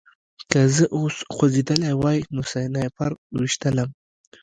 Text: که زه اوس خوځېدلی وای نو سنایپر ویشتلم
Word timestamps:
که 0.51 0.59
زه 0.75 0.85
اوس 0.97 1.15
خوځېدلی 1.33 1.91
وای 2.01 2.19
نو 2.33 2.41
سنایپر 2.51 3.11
ویشتلم 3.37 3.89